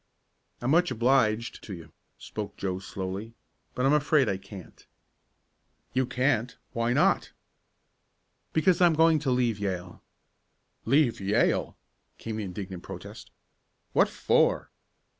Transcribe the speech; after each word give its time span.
"I'm 0.63 0.71
much 0.71 0.89
obliged 0.89 1.63
to 1.63 1.75
you," 1.75 1.91
spoke 2.17 2.57
Joe 2.57 2.79
slowly, 2.79 3.35
"but 3.75 3.85
I'm 3.85 3.93
afraid 3.93 4.27
I 4.27 4.37
can't." 4.37 4.87
"You 5.93 6.07
can't! 6.07 6.57
Why 6.73 6.91
not?" 6.91 7.33
"Because 8.51 8.81
I'm 8.81 8.95
going 8.95 9.19
to 9.19 9.29
leave 9.29 9.59
Yale!" 9.59 10.01
"Leave 10.85 11.21
Yale!" 11.21 11.77
came 12.17 12.37
the 12.37 12.43
indignant 12.43 12.81
protest. 12.81 13.29
"What 13.93 14.09
for?" 14.09 14.71